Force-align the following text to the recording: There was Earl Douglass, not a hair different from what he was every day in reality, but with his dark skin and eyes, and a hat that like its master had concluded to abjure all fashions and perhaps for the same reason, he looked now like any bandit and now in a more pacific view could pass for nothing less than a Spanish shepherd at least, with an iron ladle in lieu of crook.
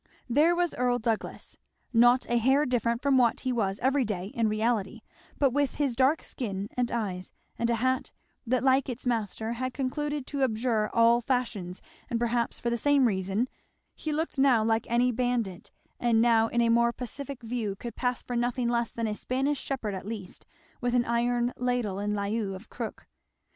There 0.27 0.55
was 0.55 0.73
Earl 0.73 0.97
Douglass, 0.97 1.57
not 1.93 2.25
a 2.27 2.37
hair 2.37 2.65
different 2.65 3.03
from 3.03 3.19
what 3.19 3.41
he 3.41 3.53
was 3.53 3.77
every 3.83 4.03
day 4.03 4.29
in 4.33 4.49
reality, 4.49 5.01
but 5.37 5.51
with 5.53 5.75
his 5.75 5.95
dark 5.95 6.23
skin 6.23 6.69
and 6.75 6.89
eyes, 6.91 7.31
and 7.59 7.69
a 7.69 7.75
hat 7.75 8.09
that 8.47 8.63
like 8.63 8.89
its 8.89 9.05
master 9.05 9.51
had 9.53 9.75
concluded 9.75 10.25
to 10.25 10.41
abjure 10.41 10.89
all 10.91 11.21
fashions 11.21 11.83
and 12.09 12.19
perhaps 12.19 12.59
for 12.59 12.71
the 12.71 12.77
same 12.79 13.05
reason, 13.07 13.47
he 13.93 14.11
looked 14.11 14.39
now 14.39 14.63
like 14.63 14.87
any 14.89 15.11
bandit 15.11 15.69
and 15.99 16.19
now 16.19 16.47
in 16.47 16.61
a 16.61 16.69
more 16.69 16.91
pacific 16.91 17.43
view 17.43 17.75
could 17.75 17.95
pass 17.95 18.23
for 18.23 18.35
nothing 18.35 18.67
less 18.69 18.89
than 18.91 19.05
a 19.05 19.13
Spanish 19.13 19.59
shepherd 19.61 19.93
at 19.93 20.07
least, 20.07 20.47
with 20.81 20.95
an 20.95 21.05
iron 21.05 21.53
ladle 21.57 21.99
in 21.99 22.15
lieu 22.15 22.55
of 22.55 22.69
crook. 22.71 23.05